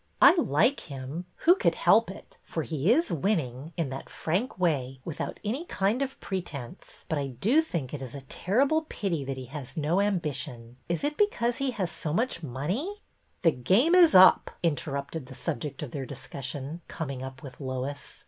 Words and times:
''I 0.23 0.33
like 0.33 0.79
him— 0.79 1.25
who 1.45 1.53
could 1.55 1.75
help 1.75 2.09
it?— 2.09 2.39
for 2.43 2.63
he 2.63 2.91
is 2.91 3.11
winning, 3.11 3.71
in 3.77 3.89
that 3.89 4.09
frank 4.09 4.57
way, 4.57 4.99
without 5.05 5.39
any 5.45 5.63
kind 5.65 6.01
of 6.01 6.19
pretence, 6.19 7.05
but 7.07 7.19
I 7.19 7.27
do 7.27 7.61
think 7.61 7.93
it 7.93 8.01
is 8.01 8.15
a 8.15 8.21
terrible 8.21 8.81
pity 8.89 9.23
that 9.25 9.37
he 9.37 9.45
has 9.45 9.77
no 9.77 10.01
ambition. 10.01 10.77
Is 10.89 11.03
it 11.03 11.17
because 11.17 11.57
he 11.57 11.69
has 11.69 11.91
so 11.91 12.13
much 12.13 12.41
money?"'' 12.41 13.03
The 13.43 13.51
game 13.51 13.93
is 13.93 14.15
up!" 14.15 14.49
interrupted 14.63 15.27
the 15.27 15.35
subject 15.35 15.83
of 15.83 15.91
their 15.91 16.07
discussion, 16.07 16.81
coming 16.87 17.21
up 17.21 17.43
with 17.43 17.59
Lois. 17.61 18.19